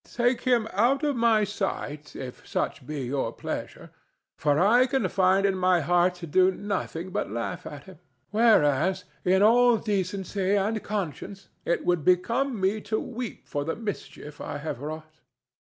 "Take 0.11 0.41
him 0.41 0.67
out 0.73 1.03
of 1.03 1.15
my 1.15 1.43
sight, 1.43 2.15
if 2.15 2.47
such 2.47 2.87
be 2.87 3.01
your 3.01 3.31
pleasure, 3.31 3.91
for 4.35 4.57
I 4.57 4.87
can 4.87 5.07
find 5.09 5.45
in 5.45 5.53
my 5.55 5.81
heart 5.81 6.15
to 6.15 6.25
do 6.25 6.49
nothing 6.49 7.11
but 7.11 7.29
laugh 7.29 7.67
at 7.67 7.83
him, 7.83 7.99
whereas, 8.31 9.03
in 9.23 9.43
all 9.43 9.77
decency 9.77 10.55
and 10.55 10.81
conscience, 10.81 11.49
it 11.65 11.85
would 11.85 12.03
become 12.03 12.59
me 12.59 12.81
to 12.81 12.99
weep 12.99 13.47
for 13.47 13.63
the 13.63 13.75
mischief 13.75 14.41
I 14.41 14.57
have 14.57 14.79
wrought." 14.81 15.19